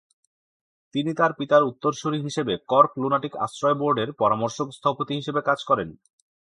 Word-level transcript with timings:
তিনি 0.95 1.11
তার 1.13 1.31
পিতার 1.33 1.63
উত্তরসূরি 1.63 2.19
হিসেবে 2.21 2.53
কর্ক 2.67 2.91
লুনাটিক 2.97 3.33
আশ্রয় 3.37 3.77
বোর্ডের 3.77 4.09
পরামর্শক 4.13 4.67
স্থপতি 4.71 5.13
হিসেবে 5.15 5.41
কাজ 5.41 5.59
করেন। 5.63 5.89